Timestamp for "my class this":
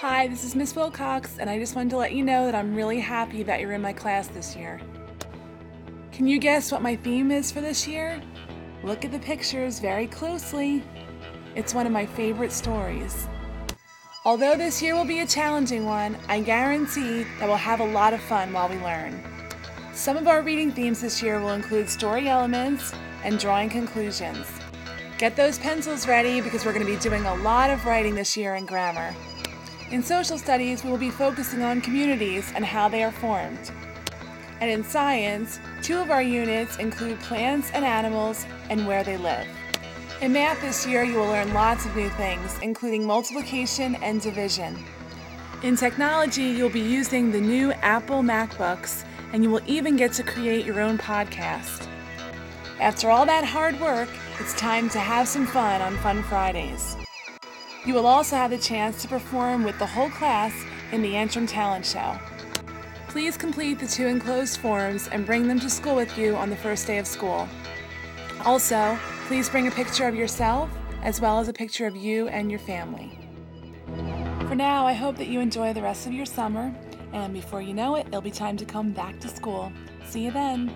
3.80-4.54